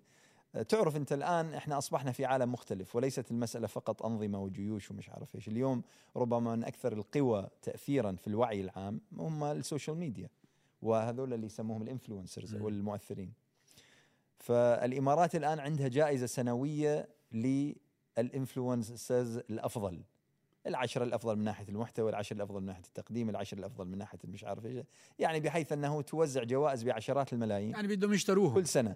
تعرف 0.64 0.96
انت 0.96 1.14
الآن 1.14 1.54
إحنا 1.54 1.78
أصبحنا 1.78 2.12
في 2.12 2.26
عالم 2.26 2.52
مختلف 2.52 2.96
وليست 2.96 3.32
المسألة 3.32 3.68
فقط 3.68 4.06
أنظمة 4.06 4.40
وجيوش 4.40 4.92
ومش 4.92 5.10
عارف 5.10 5.36
إيش. 5.36 5.48
اليوم 5.48 5.84
ربما 6.16 6.56
من 6.56 6.64
أكثر 6.64 6.94
القوى 6.94 7.50
تاثيرا 7.62 8.12
في 8.12 8.28
الوعي 8.28 8.62
العام 8.62 9.02
هم 9.18 9.44
ال 9.44 9.52
social 9.52 9.98
media 9.98 10.30
وهذول 10.82 11.34
اللي 11.34 11.46
يسموهم 11.46 11.82
ال 11.82 11.88
influencers 11.88 12.56
أو 12.56 12.70
المؤثرين 12.70 13.34
فالإمارات 14.40 15.36
الآن 15.36 15.60
عندها 15.60 15.88
جائزة 15.88 16.26
سنوية 16.26 17.10
لل 17.32 17.64
influencers 17.64 19.38
الأفضل. 19.38 20.02
العشرة 20.68 21.04
الأفضل 21.04 21.36
من 21.36 21.44
ناحية 21.44 21.70
المحتوى 21.70 22.10
العشرة 22.10 22.36
الأفضل 22.36 22.62
من 22.62 22.66
ناحية 22.66 22.84
التقديم 22.84 23.30
العشرة 23.30 23.60
الأفضل 23.60 23.88
من 23.88 23.98
ناحية 23.98 24.20
المش 24.24 24.44
عارف 24.44 24.66
إيش. 24.66 24.86
يعني 25.20 25.40
بحيث 25.40 25.72
أنه 25.72 26.02
توزع 26.02 26.44
جوائز 26.44 26.84
بعشرات 26.84 27.34
الملايين. 27.34 27.72
يعني 27.72 27.88
بدهم 27.88 28.14
يشتروهم. 28.14 28.54
كل 28.54 28.68
سنة. 28.68 28.96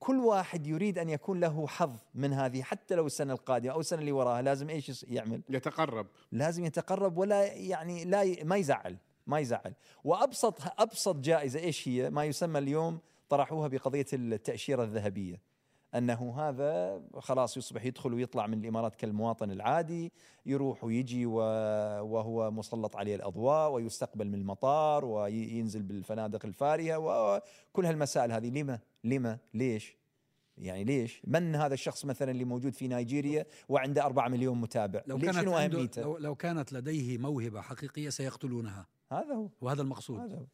فكل 0.00 0.16
واحد 0.16 0.66
يريد 0.66 0.98
أن 0.98 1.08
يكون 1.08 1.40
له 1.40 1.66
حظ 1.66 1.96
من 2.14 2.32
هذه 2.32 2.62
حتى 2.62 2.94
لو 2.94 3.06
السنة 3.06 3.32
القادمة 3.32 3.72
أو 3.72 3.80
السنة 3.80 4.00
اللي 4.00 4.12
وراها 4.12 4.42
لازم 4.42 4.70
يص- 4.70 5.04
يعمل. 5.08 5.40
يتقرب. 5.48 6.06
لازم 6.32 6.64
يتقرب 6.64 7.18
ولا 7.18 7.44
يعني 7.52 8.04
لا 8.04 8.22
ي- 8.22 8.44
ما 8.44 8.56
يزعل 8.56 8.96
ما 9.26 9.38
يزعل. 9.38 9.74
وأبسط 10.04 10.58
أبسط 10.78 11.16
جائزة 11.16 11.60
إيش 11.60 11.88
هي؟ 11.88 12.10
ما 12.10 12.24
يسمى 12.24 12.58
اليوم 12.58 12.98
طرحوها 13.28 13.68
بقضية 13.68 14.06
التأشيرة 14.12 14.82
الذهبية. 14.84 15.53
أنه 15.94 16.34
هذا 16.40 17.02
خلاص 17.18 17.56
يصبح 17.56 17.84
يدخل 17.84 18.14
ويطلع 18.14 18.46
من 18.46 18.60
الإمارات 18.60 18.94
كالمواطن 18.94 19.50
العادي 19.50 20.12
يروح 20.46 20.84
ويجي 20.84 21.26
وهو 21.26 22.50
مسلط 22.50 22.96
عليه 22.96 23.16
الأضواء 23.16 23.72
ويستقبل 23.72 24.28
من 24.28 24.34
المطار 24.34 25.04
وينزل 25.04 25.82
بالفنادق 25.82 26.46
الفارهة 26.46 26.98
وكل 26.98 27.86
هالمسائل 27.86 28.32
هذه 28.32 28.50
لما؟ 28.50 28.78
لما؟ 29.04 29.38
ليش؟ 29.54 29.96
يعني 30.58 30.84
ليش؟ 30.84 31.22
من 31.24 31.54
هذا 31.54 31.74
الشخص 31.74 32.04
مثلا 32.04 32.30
اللي 32.30 32.44
موجود 32.44 32.72
في 32.72 32.88
نيجيريا 32.88 33.46
وعنده 33.68 34.04
4 34.04 34.28
مليون 34.28 34.60
متابع؟ 34.60 35.02
لو 35.06 35.16
ليش؟ 35.16 35.24
كانت 35.24 35.38
شنو 35.38 35.56
أهميته؟ 35.56 36.02
لو, 36.02 36.16
لو 36.16 36.34
كانت 36.34 36.72
لديه 36.72 37.18
موهبة 37.18 37.60
حقيقية 37.60 38.08
سيقتلونها 38.08 38.86
هذا 39.12 39.34
هو 39.34 39.48
وهذا 39.60 39.82
المقصود 39.82 40.20
هذا 40.20 40.46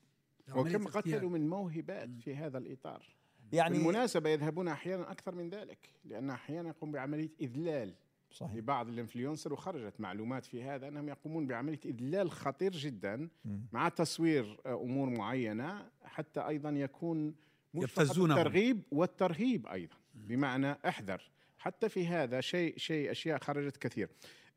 هو 0.48 0.60
وكم. 0.60 0.88
قتلوا 0.88 1.30
من 1.30 1.48
موهبات 1.48 2.08
في 2.20 2.36
هذا 2.36 2.58
الإطار 2.58 3.19
يعني 3.52 3.78
بالمناسبة 3.78 4.30
يذهبون 4.30 4.68
أحيانا 4.68 5.10
أكثر 5.10 5.34
من 5.34 5.50
ذلك 5.50 5.90
لأن 6.04 6.30
أحيانا 6.30 6.68
يقوم 6.68 6.92
بعملية 6.92 7.30
إذلال 7.40 7.94
صحيح 8.30 8.54
لبعض 8.54 8.88
الانفلونسر 8.88 9.52
وخرجت 9.52 10.00
معلومات 10.00 10.44
في 10.44 10.62
هذا 10.62 10.88
أنهم 10.88 11.08
يقومون 11.08 11.46
بعملية 11.46 11.80
إذلال 11.84 12.30
خطير 12.30 12.72
جدا. 12.72 13.28
مع 13.72 13.88
تصوير 13.88 14.60
آه، 14.66 14.74
أمور 14.74 15.10
معينة 15.10 15.90
حتى 16.04 16.40
أيضا 16.40 16.70
يكون 16.70 17.34
مش 17.74 17.82
يبتزونهم. 17.82 18.38
الترغيب 18.38 18.82
والترهيب 18.92 19.66
أيضا 19.66 19.96
بمعنى 20.14 20.76
أحذر 20.86 21.30
حتى 21.58 21.88
في 21.88 22.06
هذا 22.06 22.40
شيء 22.40 22.78
شيء 22.78 23.10
أشياء 23.10 23.38
خرجت 23.38 23.76
كثير 23.76 24.08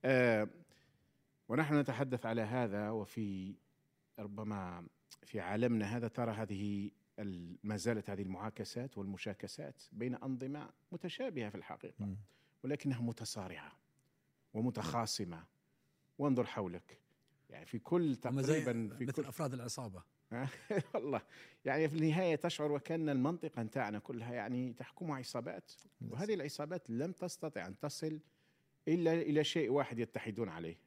آه 0.05 0.47
ونحن 1.49 1.79
نتحدث 1.79 2.25
على 2.25 2.41
هذا 2.41 2.89
وفي 2.89 3.55
ربما 4.19 4.85
في 5.23 5.39
عالمنا 5.39 5.97
هذا 5.97 6.07
ترى 6.07 6.31
هذه 6.31 6.91
ما 7.63 7.77
زالت 7.77 8.09
هذه 8.09 8.21
المعاكسات 8.21 8.97
والمشاكسات 8.97 9.83
بين 9.91 10.15
أنظمة 10.15 10.69
متشابهة 10.91 11.49
في 11.49 11.55
الحقيقة. 11.55 12.15
ولكنها 12.63 13.01
متصارعة 13.01 13.71
ومتخاصمة. 14.53 15.43
وانظر 16.19 16.45
حولك. 16.45 16.99
يعني 17.49 17.65
في 17.65 17.79
كل 17.79 18.15
تقريبا 18.15 18.95
في 18.97 19.05
مثل 19.05 19.11
كل 19.11 19.25
أفراد 19.25 19.53
العصابة. 19.53 20.03
والله. 20.93 21.21
يعني 21.65 21.89
في 21.89 21.95
النهاية 21.95 22.35
تشعر 22.35 22.71
وكأن 22.71 23.09
المنطقة 23.09 23.63
نتاعنا 23.63 23.99
كلها 23.99 24.33
يعني 24.33 24.73
تحكمها 24.73 25.17
عصابات 25.17 25.71
وهذه 26.09 26.33
العصابات 26.33 26.89
لم 26.89 27.11
تستطع 27.11 27.67
أن 27.67 27.79
تصل 27.79 28.19
إلا 28.87 29.13
إلى 29.13 29.43
شيء 29.43 29.71
واحد 29.71 29.99
يتحدون 29.99 30.49
عليه 30.49 30.77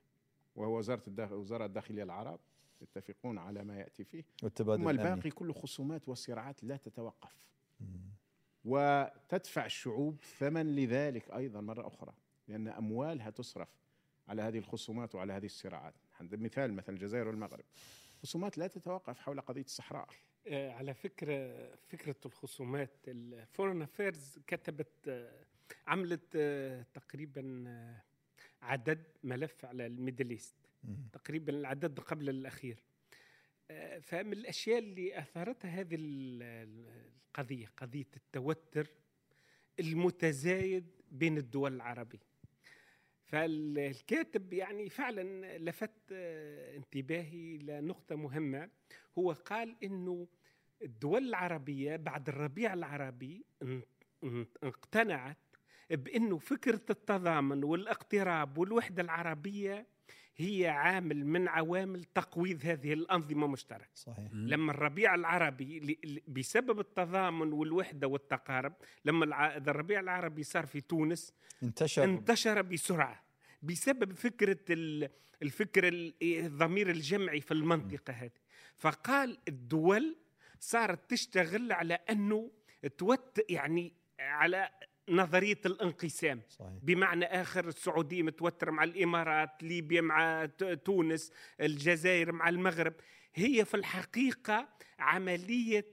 وهو 0.57 0.79
وزارة 0.79 1.03
الداخل 1.07 1.35
وزارة 1.35 1.65
الداخلية 1.65 2.03
العرب. 2.03 2.41
يتفقون 2.81 3.39
على 3.39 3.65
ما 3.65 3.79
يأتي 3.79 4.05
فيه 4.05 4.25
والتبادل 4.43 4.83
ثم 4.83 4.89
الأمني. 4.89 5.13
الباقي 5.13 5.31
كله 5.31 5.53
خصومات 5.53 6.09
وصراعات 6.09 6.65
لا 6.65 6.77
تتوقف 6.77 7.47
مم. 7.81 8.17
وتدفع 8.65 9.67
الشعوب 9.67 10.21
ثمن 10.39 10.77
لذلك 10.77 11.31
أيضا 11.31 11.61
مرة 11.61 11.87
أخرى 11.87 12.15
لأن 12.49 12.69
أموالها 12.69 13.31
تصرف 13.31 13.69
على 14.29 14.43
هذه 14.43 14.59
الخصومات 14.59 15.15
وعلى 15.15 15.33
هذه 15.33 15.47
الصراعات 15.47 15.95
عند 16.21 16.35
مثال 16.35 16.75
مثلا 16.75 16.95
الجزائر 16.95 17.29
والمغرب 17.29 17.65
خصومات 18.23 18.59
لا 18.59 18.67
تتوقف 18.67 19.19
حول 19.19 19.41
قضية 19.41 19.65
الصحراء 19.65 20.09
آه، 20.49 20.73
على 20.73 20.95
فكرة 20.95 21.69
فكرة 21.77 22.17
الخصومات 22.27 22.91
ال 23.09 23.18
Foreign 23.18 23.83
Affairs 23.83 24.39
كتبت 24.47 25.09
آه، 25.09 25.45
عملت 25.87 26.37
آه، 26.37 26.87
تقريبا 26.95 27.65
عدد 28.63 29.05
ملف 29.25 29.65
على 29.65 29.87
ال 29.87 29.93
Middle 29.93 30.31
East. 30.31 30.55
تقريبا 31.13 31.53
العدد 31.53 32.01
قبل 32.01 32.29
الأخير. 32.29 32.85
آه، 33.71 33.99
فمن 33.99 34.33
الأشياء 34.33 34.79
اللي 34.79 35.19
أثارتها 35.19 35.69
هذه 35.71 35.95
ال- 35.95 36.43
ال- 36.43 37.13
القضية 37.29 37.67
قضية 37.77 38.07
التوتر 38.17 38.87
المتزايد 39.81 40.87
بين 41.11 41.39
الدول 41.39 41.75
العربية. 41.75 42.27
فالكاتب 43.25 44.53
يعني 44.53 44.89
فعلا 44.89 45.59
لفت 45.59 45.93
آه، 46.13 46.77
انتباهي 46.77 47.59
لنقطة 47.59 48.17
مهمة. 48.17 48.71
هو 49.19 49.33
قال 49.33 49.77
إنه 49.85 50.29
الدول 50.83 51.29
العربية 51.29 51.97
بعد 51.97 52.29
الربيع 52.29 52.75
العربي 52.75 53.45
اقتنعت 54.63 55.39
بإنه 55.91 56.39
فكرة 56.39 56.83
التضامن 56.91 57.65
والإقتراب 57.65 58.59
والوحدة 58.59 59.03
العربية 59.03 59.87
هي 60.39 60.67
عامل 60.69 61.27
من 61.27 61.49
عوامل 61.49 62.05
تقويض 62.05 62.61
هذه 62.67 62.93
الأنظمة 62.93 63.47
مشتركة 63.47 63.89
صحيح. 63.95 64.29
لما 64.33 64.73
الربيع 64.73 65.15
العربي 65.15 65.99
بسبب 66.29 66.81
التضامن 66.81 67.53
والوحدة 67.53 68.07
والتقارب 68.09 68.73
لما 69.05 69.57
الربيع 69.57 70.01
العربي 70.01 70.43
صار 70.43 70.67
في 70.67 70.81
تونس 70.81 71.33
انتشر. 71.63 72.05
انتشر 72.05 72.63
بسرعة 72.63 73.23
بسبب 73.63 74.13
فكرة 74.13 74.59
ال- 74.71 75.11
الفكر 75.43 75.89
ال- 75.89 76.15
الضمير 76.23 76.91
الجمعي 76.91 77.41
في 77.41 77.55
المنطقة 77.55 78.13
هذه. 78.13 78.31
فقال 78.77 79.39
الدول 79.49 80.17
صارت 80.61 81.11
تشتغل 81.11 81.73
على 81.73 81.95
أنه 81.95 82.51
توت 82.99 83.41
يعني 83.51 83.93
على 84.19 84.71
نظرية 85.09 85.61
الانقسام. 85.67 86.41
صحيح. 86.49 86.71
بمعنى 86.83 87.25
آخر 87.25 87.69
السعودية 87.69 88.23
متوترة 88.23 88.71
مع 88.71 88.85
الإمارات 88.85 89.63
ليبيا 89.63 90.01
مع 90.01 90.49
تونس 90.85 91.33
الجزائر 91.61 92.33
مع 92.33 92.49
المغرب. 92.49 92.95
هي 93.35 93.65
في 93.65 93.77
الحقيقة 93.77 94.69
عملية 94.99 95.87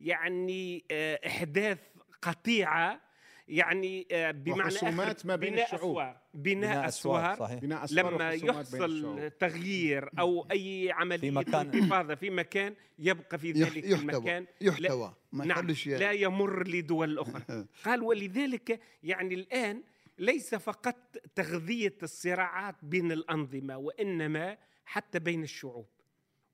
يعني 0.00 0.84
آه، 0.90 1.20
إحداث 1.26 1.78
قطيعة 2.22 3.05
يعني 3.48 4.06
آه، 4.12 4.30
بمعنى 4.30 4.60
وخصومات 4.62 5.26
ما 5.26 5.36
بين 5.36 5.52
بناء 5.52 5.64
الشعوب. 5.64 5.90
أسوار 5.98 6.20
بناء 6.34 6.88
أسوار 6.88 7.36
صحيح. 7.38 7.58
بناء 7.60 7.84
أسوار 7.84 8.14
لما 8.14 8.32
يحصل. 8.32 9.30
تغيير 9.38 10.10
أو 10.18 10.46
أي 10.50 10.90
عمليه 10.92 11.18
في 11.30 11.30
مكان- 11.30 11.54
انتفاضه 11.74 12.14
في 12.14 12.30
مكان 12.30 12.74
يبقى 12.98 13.38
في 13.38 13.52
ذلك 13.52 13.76
يحتوى 13.76 13.94
المكان. 13.94 14.46
يحتوى. 14.60 15.14
ما 15.32 15.44
نعم 15.44 15.66
لا 15.86 16.12
يمر 16.12 16.68
لدول 16.68 17.18
أخرى. 17.18 17.42
قال 17.84 18.02
ولذلك 18.02 18.80
يعني 19.02 19.34
الآن 19.34 19.82
ليس 20.18 20.54
فقط 20.54 21.16
تغذية 21.34 21.96
الصراعات 22.02 22.74
بين 22.82 23.12
الأنظمة 23.12 23.76
وإنما 23.76 24.58
حتى 24.84 25.18
بين 25.18 25.42
الشعوب. 25.42 25.86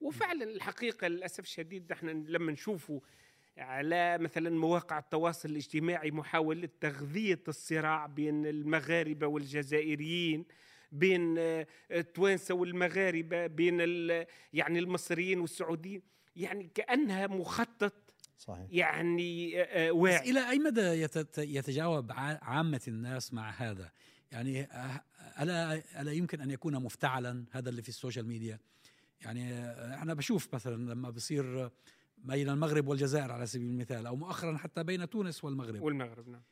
وفعلا 0.00 0.44
الحقيقة 0.44 1.08
للأسف 1.08 1.40
الشديد 1.44 1.92
إحنا 1.92 2.10
لما 2.10 2.52
نشوفوا 2.52 3.00
على 3.58 4.18
مثلا 4.18 4.50
مواقع 4.50 4.98
التواصل 4.98 5.48
الاجتماعي 5.48 6.10
محاولة 6.10 6.68
تغذية 6.80 7.42
الصراع 7.48 8.06
بين 8.06 8.46
المغاربة 8.46 9.26
والجزائريين 9.26 10.44
بين 10.92 11.34
آه، 11.38 11.66
التوانسة 11.90 12.54
والمغاربة 12.54 13.46
بين 13.46 13.76
ال- 13.80 14.26
يعني 14.52 14.78
المصريين 14.78 15.40
والسعوديين. 15.40 16.02
يعني 16.36 16.70
كأنها 16.74 17.26
مخطط 17.26 18.14
صحيح. 18.38 18.66
يعني 18.70 19.60
آه، 19.62 19.64
آه، 19.64 19.90
بس 19.90 19.96
واعي. 19.96 20.30
إلى 20.30 20.50
أي 20.50 20.58
مدى 20.58 21.08
يتجاوب 21.38 22.12
عامة 22.42 22.80
الناس 22.88 23.34
مع 23.34 23.50
هذا؟ 23.50 23.92
يعني 24.32 24.68
ألا, 25.40 25.82
ألا 26.00 26.12
يمكن 26.12 26.40
أن 26.40 26.50
يكون 26.50 26.74
مفتعلا 26.82 27.44
هذا 27.52 27.68
اللي 27.68 27.82
في 27.82 27.88
ال 27.88 27.94
social 27.94 28.26
media؟ 28.26 28.58
يعني 29.20 29.54
أنا 30.02 30.14
بشوف 30.14 30.54
مثلا 30.54 30.92
لما 30.92 31.10
بصير 31.10 31.70
بين 32.22 32.48
المغرب 32.48 32.88
والجزائر 32.88 33.32
على 33.32 33.46
سبيل 33.46 33.66
المثال 33.70 34.06
أو 34.06 34.16
مؤخرا 34.16 34.56
حتى 34.56 34.82
بين 34.84 35.10
تونس 35.10 35.44
والمغرب. 35.44 35.82
والمغرب 35.82 36.28
نعم. 36.28 36.42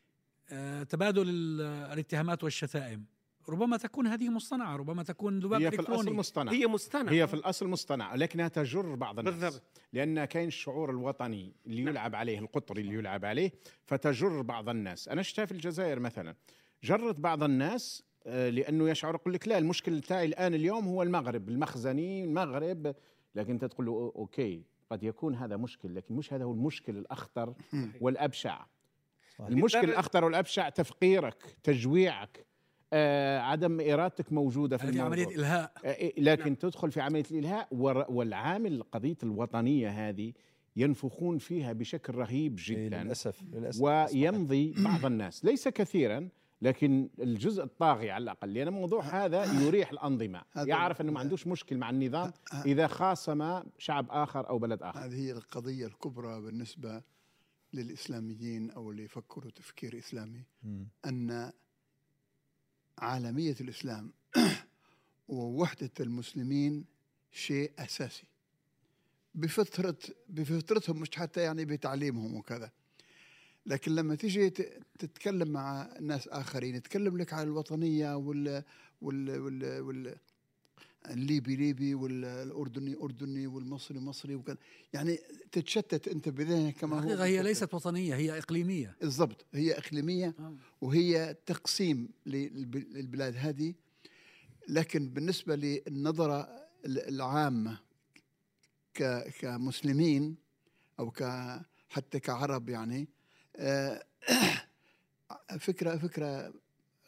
آه، 0.51 0.83
تبادل 0.83 1.29
ال- 1.29 1.61
الاتهامات 1.93 2.45
والشتائم. 2.45 3.05
ربما 3.49 3.77
تكون 3.77 4.07
هذه 4.07 4.29
مصطنعة 4.31 4.77
ربما 4.77 5.03
تكون 5.03 5.39
ذباب 5.41 5.63
هي 5.63 5.71
في 5.71 5.77
الأصل 5.81 5.93
إلكتروني 5.93 6.19
مصطنع 6.19 6.53
هي 6.53 6.67
مصطنعة. 6.67 7.13
هي 7.13 7.27
في 7.27 7.35
الأصل 7.35 7.67
مصطنعة 7.69 8.17
لكنها 8.17 8.49
تجر 8.49 8.95
بعض 8.95 9.19
الناس. 9.19 9.35
بالضبط. 9.35 9.63
لأن 9.93 10.25
كاين 10.25 10.49
الشعور 10.49 10.91
الوطني 10.91 11.53
اللي 11.67 11.83
نعم. 11.83 11.89
يلعب 11.89 12.15
عليه 12.15 12.39
القطري 12.39 12.81
اللي 12.81 12.95
يلعب 12.95 13.25
عليه 13.25 13.53
فتجر 13.87 14.43
بعض 14.43 14.69
الناس. 14.69 15.09
أنا 15.09 15.23
شفتها 15.23 15.45
في 15.45 15.53
الجزائر 15.53 15.99
مثلا. 16.01 16.35
جرت 16.85 17.17
بعض 17.21 17.43
الناس 17.43 18.03
آه، 18.27 18.51
لأنه 18.51 18.91
يشعر 18.91 19.15
يقول 19.15 19.35
لك 19.35 19.49
لا 19.49 19.59
المشكل 19.59 20.01
تاعي 20.01 20.27
الآن 20.27 20.55
اليوم 20.55 20.85
هو 20.87 21.03
المغرب. 21.03 21.49
المخزني 21.49 22.25
المغرب. 22.25 22.95
لكن 23.35 23.53
أنت 23.53 23.65
تقول 23.65 23.87
له 23.87 24.13
أوكي. 24.17 24.63
قد 24.91 25.03
يكون 25.03 25.35
هذا 25.35 25.57
مشكل 25.57 25.95
لكن 25.95 26.15
مش 26.15 26.33
هذا 26.33 26.45
هو 26.45 26.53
المشكل 26.53 26.97
الأخطر 26.97 27.55
والأبشع. 28.01 28.67
المشكل 29.41 29.91
الأخطر 29.91 30.25
والأبشع 30.25 30.69
تفقيرك 30.69 31.57
تجويعك. 31.63 32.47
آه، 32.93 33.39
عدم 33.39 33.81
إرادتك 33.81 34.33
موجودة 34.33 34.77
في 34.77 34.85
هذه 34.85 34.89
الموضوع 34.91 35.07
عملية 35.07 35.37
إلهاء. 35.37 35.73
آه، 35.85 36.13
لكن 36.19 36.45
نعم. 36.45 36.55
تدخل 36.55 36.91
في 36.91 37.01
عملية 37.01 37.25
الإلهاء 37.31 37.69
والعامل 38.13 38.83
قضية 38.83 39.17
الوطنية 39.23 40.09
هذه 40.09 40.33
ينفخون 40.77 41.39
فيها 41.39 41.73
بشكل 41.73 42.15
رهيب 42.15 42.59
إيه، 42.59 42.89
جدا 42.89 43.03
للأسف. 43.03 43.43
للاسف 43.53 43.83
ويمضي 43.83 44.75
بعض 44.79 45.05
الناس. 45.07 45.45
ليس 45.45 45.69
كثيرا 45.69 46.29
لكن 46.63 47.09
الجزء 47.19 47.63
الطاغي 47.65 48.11
على 48.11 48.23
الأقل 48.23 48.55
لأن 48.55 48.69
الموضوع 48.69 49.03
هذا 49.03 49.45
يريح 49.45 49.91
الأنظمة. 49.91 50.43
يعرف 50.57 51.01
إنه 51.01 51.13
ما 51.13 51.21
عندوش 51.21 51.47
مشكل 51.47 51.77
مع 51.77 51.91
النظام 51.91 52.33
إذا 52.67 52.87
خاصم 52.87 53.63
شعب 53.79 54.07
آخر 54.11 54.49
أو 54.49 54.59
بلد 54.59 54.83
آخر. 54.83 55.05
هذه 55.05 55.15
هي 55.15 55.33
القضية 55.33 55.87
الكبرى 55.87 56.41
بالنسبة 56.41 57.03
للإسلاميين 57.73 58.71
أو 58.71 58.91
اللي 58.91 59.05
يفكروا 59.05 59.51
تفكير 59.51 59.99
إسلامي 59.99 60.45
مم. 60.63 60.89
أن 61.07 61.53
عالمية 62.99 63.57
الإسلام 63.61 64.13
ووحدة 65.29 65.91
المسلمين 66.01 66.85
شيء 67.31 67.73
أساسي. 67.79 68.27
بفطرة 69.35 69.97
بفطرتهم 70.29 71.01
مش 71.01 71.11
حتى 71.17 71.41
يعني 71.41 71.65
بتعليمهم 71.65 72.35
وكذا. 72.35 72.71
لكن 73.67 73.95
لما 73.95 74.15
تيجي 74.15 74.51
تتكلم 74.99 75.49
مع 75.49 75.89
ناس 76.01 76.29
آخرين 76.29 76.75
يتكلم 76.75 77.19
لك 77.19 77.33
عن 77.33 77.43
الوطنية 77.47 78.17
وال 78.17 78.63
وال 79.03 79.41
وال, 79.41 79.81
وال 79.81 80.17
الليبي 81.11 81.57
ليبي 81.57 81.95
والأردني 81.95 82.97
أردني 83.03 83.47
والمصري 83.47 83.99
مصري 83.99 84.35
وكذا 84.35 84.57
يعني 84.93 85.19
تتشتت 85.53 86.09
أنت 86.09 86.29
بذهنك 86.29 86.75
كما 86.77 87.01
هو 87.15 87.23
هي. 87.23 87.43
ليست 87.43 87.75
وطنية 87.75 88.15
هي 88.17 88.39
إقليمية 88.39 88.97
بالضبط 89.01 89.45
هي 89.55 89.79
إقليمية 89.79 90.35
آه. 90.39 90.55
وهي 90.81 91.37
تقسيم 91.47 92.09
للب- 92.27 92.77
للبلاد 92.97 93.37
هذه 93.37 93.75
لكن 94.69 95.09
بالنسبة 95.09 95.57
للنظرة 95.57 96.41
ال- 96.87 97.09
العامة 97.09 97.79
كمسلمين 99.41 100.37
أو 100.99 101.11
ك 101.11 101.23
حتى 101.89 102.21
كعرب 102.21 102.69
يعني 102.69 103.09
فكرة 105.59 105.97
فكرة 105.97 106.53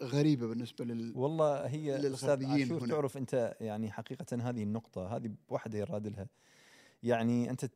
غريبة 0.02 0.46
بالنسبة 0.46 0.84
لل 0.84 1.12
والله 1.16 1.66
هي 1.66 1.96
أستاذ 2.14 2.46
عاشور. 2.46 2.88
تعرف 2.88 3.16
أنت 3.16 3.56
يعني 3.60 3.90
حقيقة 3.92 4.36
هذه 4.36 4.62
النقطة 4.62 5.16
هذه 5.16 5.30
وحده 5.48 5.78
يراد 5.78 6.06
لها. 6.06 6.26
يعني 7.02 7.50
أنت 7.50 7.70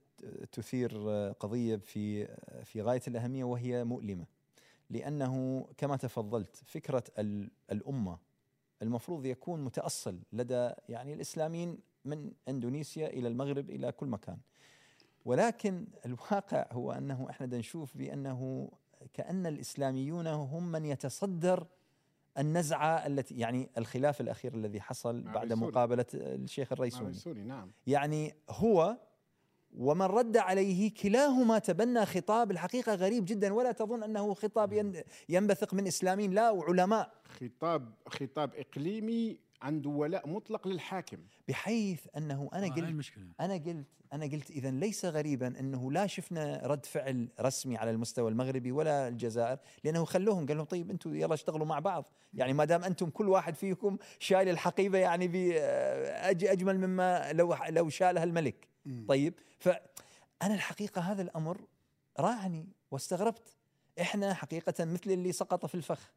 تثير 0.52 1.08
قضية 1.40 1.76
في 1.76 2.26
في 2.64 2.82
غاية 2.82 3.02
الأهمية 3.08 3.44
وهي 3.44 3.84
مؤلمة. 3.84 4.26
لأنه 4.90 5.66
كما 5.78 5.96
تفضلت 5.96 6.56
فكرة 6.66 7.04
ال- 7.18 7.50
الأمة 7.72 8.18
المفروض 8.82 9.26
يكون 9.26 9.64
متأصل 9.64 10.18
لدى 10.32 10.70
يعني 10.88 11.12
الإسلاميين 11.12 11.78
من 12.04 12.32
إندونيسيا 12.48 13.06
إلى 13.06 13.28
المغرب 13.28 13.70
إلى 13.70 13.92
كل 13.92 14.06
مكان. 14.06 14.38
ولكن 15.26 15.86
الواقع 16.06 16.66
هو 16.72 16.92
أنه 16.92 17.26
إحنا 17.30 17.46
نشوف 17.46 17.96
بأنه 17.96 18.70
كأن 19.14 19.46
الإسلاميون 19.46 20.26
هم 20.26 20.72
من 20.72 20.84
يتصدر 20.84 21.66
النزعة 22.38 23.06
التي 23.06 23.34
يعني 23.34 23.68
الخلاف 23.78 24.20
الأخير 24.20 24.54
الذي 24.54 24.80
حصل 24.80 25.20
بعد. 25.22 25.52
مقابلة 25.52 26.06
الشيخ 26.14 26.72
الريسوني. 26.72 27.02
الرئيسوني 27.02 27.42
نعم. 27.44 27.70
يعني 27.86 28.34
هو 28.50 28.96
ومن 29.78 30.02
رد 30.06 30.36
عليه 30.36 30.94
كلاهما 30.94 31.58
تبنى 31.58 32.06
خطاب 32.06 32.50
الحقيقة 32.50 32.94
غريب 32.94 33.24
جدا 33.24 33.54
ولا 33.54 33.72
تظن 33.72 34.02
أنه 34.02 34.34
خطاب 34.34 34.72
ين- 34.72 35.02
ينبثق 35.28 35.74
من 35.74 35.86
اسلاميين 35.86 36.32
لا 36.32 36.50
وعلماء. 36.50 37.12
خطاب 37.40 37.92
خطاب 38.08 38.54
إقليمي 38.54 39.38
عنده 39.62 39.90
ولاء 39.90 40.28
مطلق 40.28 40.68
للحاكم. 40.68 41.18
بحيث 41.48 42.06
أنه 42.16 42.50
أنا 42.52 42.66
آه، 42.66 42.70
هاي 42.70 42.70
قلت 42.70 42.88
المشكلة. 42.88 43.24
أنا 43.40 43.54
قلت 43.54 43.86
أنا 44.12 44.24
قلت 44.24 44.50
اذا 44.50 44.70
ليس 44.70 45.04
غريبا 45.04 45.60
أنه 45.60 45.92
لا 45.92 46.06
شفنا 46.06 46.60
رد 46.64 46.86
فعل 46.86 47.28
رسمي 47.40 47.76
على 47.76 47.90
المستوى 47.90 48.30
المغربي 48.30 48.72
ولا 48.72 49.08
الجزائر 49.08 49.58
لأنه 49.84 50.04
خلوهم 50.04 50.46
قال 50.46 50.56
لهم 50.56 50.66
طيب 50.66 50.90
أنتم 50.90 51.14
يلا 51.14 51.34
اشتغلوا 51.34 51.66
مع 51.66 51.78
بعض. 51.78 52.08
يعني 52.34 52.52
ما 52.52 52.64
دام 52.64 52.84
أنتم 52.84 53.10
كل 53.10 53.28
واحد 53.28 53.54
فيكم 53.54 53.98
شايل 54.18 54.48
الحقيبة 54.48 54.98
يعني 54.98 55.28
بأج 55.28 56.44
أجمل 56.44 56.78
مما 56.78 57.32
لو 57.32 57.56
لو 57.68 57.88
شالها 57.88 58.24
الملك. 58.24 58.68
طيب 59.08 59.34
فانا 59.58 60.54
الحقيقة 60.54 61.00
هذا 61.00 61.22
الأمر 61.22 61.60
راعني 62.20 62.68
واستغربت. 62.90 63.56
إحنا 64.00 64.34
حقيقة 64.34 64.84
مثل 64.84 65.10
اللي 65.10 65.32
سقط 65.32 65.66
في 65.66 65.74
الفخ. 65.74 66.12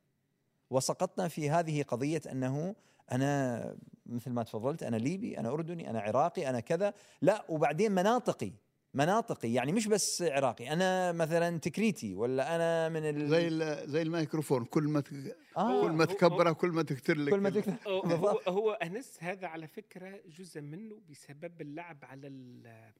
وسقطنا 0.70 1.28
في 1.28 1.50
هذه 1.50 1.84
قضية 1.84 2.22
أنه 2.32 2.76
أنا 3.12 3.76
مثل 4.06 4.32
ما 4.32 4.44
تفضلت 4.44 4.84
أنا 4.84 4.98
ليبي 4.98 5.40
أنا 5.40 5.50
أردني 5.50 5.90
أنا 5.90 6.00
عراقي 6.00 6.50
أنا 6.50 6.60
كذا. 6.60 6.94
لا 7.22 7.46
وبعدين 7.50 7.92
مناطقي 7.92 8.52
مناطقي 8.94 9.54
يعني 9.54 9.72
مش 9.72 9.88
بس 9.88 10.22
عراقي. 10.22 10.74
أنا 10.74 11.12
مثلا 11.12 11.58
تكريتي 11.58 12.16
ولا 12.16 12.56
أنا 12.56 12.90
من 12.90 13.10
ال... 13.10 13.30
زي 13.30 13.48
ال- 13.48 13.90
زي 13.90 14.02
الميكروفون 14.02 14.66
كل 14.66 14.84
ما 14.84 15.00
ت- 15.00 15.36
آه. 15.58 15.82
كل 15.82 15.92
ما 15.92 16.06
تكبره 16.06 16.52
كل 16.52 16.70
ما 16.72 16.82
تكتر 16.84 17.18
لك 17.18 17.32
كل 17.32 17.40
ما 17.40 17.50
تكتب 17.50 17.76
هو. 17.88 18.42
هو 18.48 18.72
أنس 18.72 19.18
هذا 19.24 19.48
على 19.48 19.68
فكرة 19.68 20.20
جزء 20.28 20.62
منه 20.62 21.02
بسبب 21.10 21.62
اللعب 21.62 21.98
على 22.06 22.28
ال- 22.28 22.92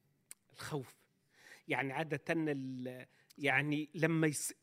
الخوف. 0.52 0.94
يعني 1.68 1.92
عادة 1.92 2.20
ال- 2.30 3.06
يعني 3.38 3.88
لما 3.94 4.26
يس... 4.26 4.54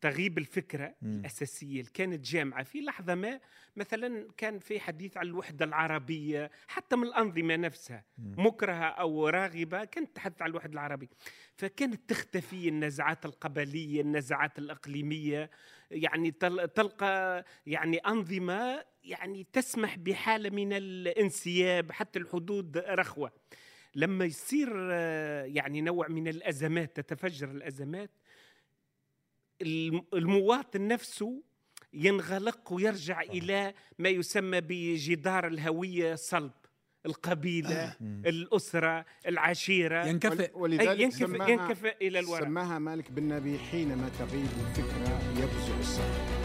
تغيب 0.00 0.38
الفكرة 0.38 0.94
مم. 1.02 1.20
الأساسية 1.20 1.80
اللي 1.80 1.90
كانت 1.94 2.24
جامعة 2.26 2.62
في 2.62 2.80
لحظة 2.80 3.14
ما 3.14 3.40
مثلا 3.76 4.28
كان 4.36 4.58
في 4.58 4.80
حديث 4.80 5.16
عن 5.16 5.26
الوحدة 5.26 5.64
العربية 5.64 6.50
حتى 6.68 6.96
من 6.96 7.02
الأنظمة 7.06 7.56
نفسها 7.56 8.04
مم. 8.18 8.34
مكرهة 8.46 8.84
أو 8.84 9.28
راغبة 9.28 9.84
كانت 9.84 10.16
تحدث 10.16 10.42
عن 10.42 10.50
الوحدة 10.50 10.72
العربية 10.72 11.08
فكانت 11.56 12.10
تختفي 12.10 12.68
النزعات 12.68 13.26
القبلية 13.26 14.00
النزعات 14.00 14.58
الإقليمية 14.58 15.50
يعني 15.90 16.30
تل- 16.30 16.68
تلقى 16.68 17.44
يعني 17.66 17.98
أنظمة 17.98 18.84
يعني 19.04 19.46
تسمح 19.52 19.96
بحالة 19.98 20.50
من 20.50 20.72
الانسياب 20.72 21.92
حتى 21.92 22.18
الحدود 22.18 22.78
رخوة 22.78 23.32
لما 23.94 24.24
يصير 24.24 24.68
آه، 24.92 25.44
يعني 25.44 25.80
نوع 25.80 26.08
من 26.08 26.28
الأزمات 26.28 26.96
تتفجر 27.00 27.50
الأزمات 27.50 28.10
الم- 28.10 28.16
المواطن 29.62 30.88
نفسه 30.88 31.42
ينغلق 31.92 32.72
ويرجع 32.72 33.20
إلى 33.20 33.74
ما 33.98 34.08
يسمى 34.08 34.60
بجدار 34.60 35.46
الهوية 35.46 36.14
صلب. 36.14 36.52
القبيلة 37.06 37.96
الأسرة 38.02 39.04
العشيرة. 39.26 40.06
ينكفئ. 40.06 40.50
ولذلك 40.54 41.00
ينكفئ 41.00 41.18
سماها- 41.26 41.48
ينكفئ 41.50 42.06
إلى 42.08 42.18
الوراء 42.18 42.44
سماها 42.44 42.78
مالك 42.78 43.10
بن 43.10 43.28
نبي 43.28 43.58
حينما 43.58 44.08
تغيب 44.18 44.48
الفكرة 44.66 45.20
يبزغ 45.42 45.78
الصبر 45.80 46.35